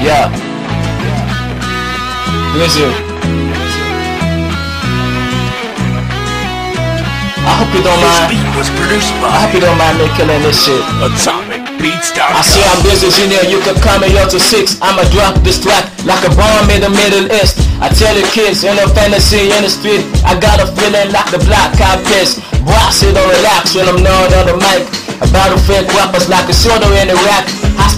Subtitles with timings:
[0.00, 0.32] Yeah.
[2.56, 2.92] Music.
[7.40, 8.32] I hope you don't mind.
[8.32, 10.80] beat was produced I hope you don't mind me killing this shit.
[11.04, 12.36] Atomic AtomicBeats.com.
[12.36, 14.76] I see I'm busy, Junior, you can call me up to six.
[14.80, 17.60] I'ma drop this track like a bomb in the Middle East.
[17.80, 21.28] I tell the kids in the fantasy in the street, I got a feeling like
[21.32, 22.36] the Black Eyed Peas.
[22.60, 24.84] Boy, I sit don't relax when I'm not on the mic.
[25.20, 27.44] About to fake rappers like a shoulder in the rack.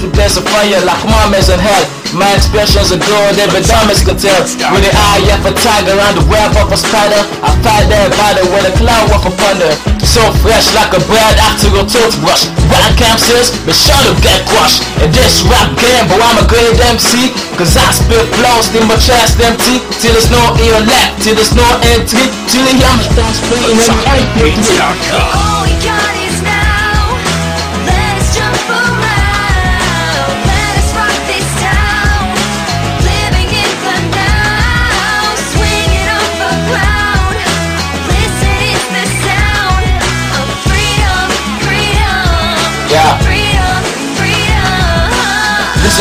[0.03, 1.87] Of fire like mamas in hell.
[2.19, 4.43] My expressions are good, every dummies can tell.
[4.75, 8.11] With the eye of a tiger and the web of a spider, I fight that
[8.19, 9.71] body with a cloud of a thunder.
[10.03, 12.51] So fresh like a bread after a toothbrush.
[12.67, 14.83] Bad campers, be sure to get crushed.
[14.99, 17.31] In this rap game, but I'm a great MC.
[17.55, 19.79] Cause I spit flows in my chest empty.
[20.03, 22.27] Till there's no ear left, till there's no entry.
[22.51, 24.59] Till the young start spitting and everything.
[24.59, 25.52] AtomicBeats.com.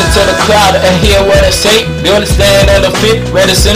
[0.02, 1.85] Listen to the crowd and hear what I say.
[2.02, 3.69] They understand on the feet, ready to see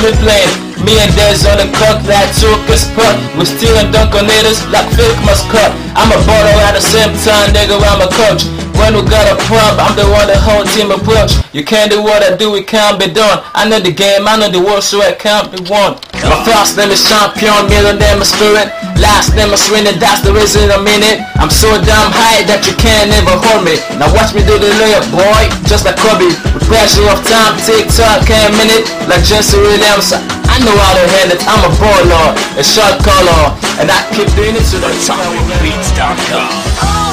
[0.81, 3.14] me and Dez on the cook that took a spot.
[3.38, 4.26] We still and dunk on
[4.73, 5.70] like fake must cut.
[5.94, 8.55] I'm a baller at the same time, nigga, I'm a coach.
[8.80, 11.40] When we got a problem, I'm the one the whole team approach.
[11.56, 13.42] You can't do what I do, it can't be done.
[13.56, 15.95] I know the game, I know the world, so it can't be won.
[16.26, 18.73] My first name is champion, middle name is spirit.
[19.00, 21.23] Last name is winning, that's the reason I'm in it.
[21.40, 23.80] I'm so damn high that you can't ever hold me.
[23.96, 26.34] Now watch me do the layup, boy, just like Kobe.
[26.52, 30.12] With pressure of time, tick tock, can't minute, like Jesse Williams.
[30.16, 34.28] I know how to handle it, I'm a baller, a shot caller, and I keep
[34.34, 36.50] doing it to the AtomicBeats.com.
[36.81, 37.05] All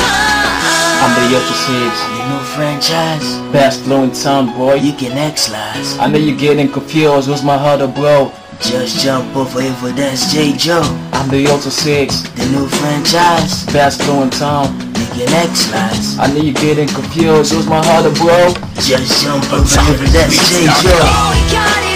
[1.04, 4.76] I'm the Six, You know franchise, best flow in town, boy.
[4.76, 5.98] you can X-Lize.
[6.00, 8.32] I know you're getting confused, what's my huddle, oh, bro?
[8.62, 10.54] Just jump over if that's J.
[10.56, 10.84] Joe.
[11.14, 14.68] I'm the Yoto Six, The new franchise, best flow in town.
[14.96, 16.20] you can X-Lize.
[16.20, 18.54] I know you're getting confused, what's my huddle, oh, bro?
[18.76, 20.68] Just jump over if that's J.
[20.84, 21.91] Joe.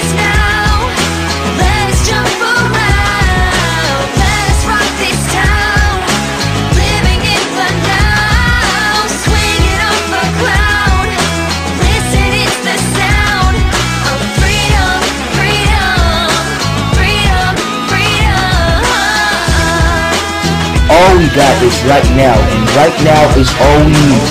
[21.16, 24.28] All we got is right now, and right now is all we need.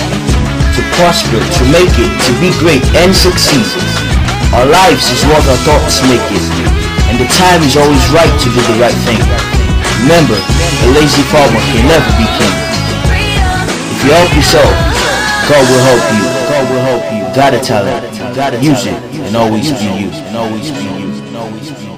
[0.77, 3.65] To prosper, to make it, to be great and succeed.
[4.53, 6.45] Our lives is what our thoughts make it.
[7.09, 9.17] And the time is always right to do the right thing.
[10.05, 12.53] Remember, a lazy farmer can never be king.
[13.89, 14.69] If you help yourself,
[15.49, 16.23] God will help you.
[16.53, 17.25] God will help you.
[17.33, 18.61] Got a talent.
[18.61, 20.09] Use it always be you.
[20.13, 21.09] And always be you.
[21.09, 21.97] And always be you.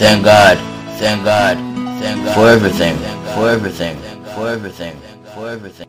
[0.00, 0.56] Thank God.
[0.96, 1.67] Thank God.
[1.98, 2.96] For everything.
[3.34, 3.96] For everything.
[4.34, 4.96] For everything.
[5.34, 5.87] For everything.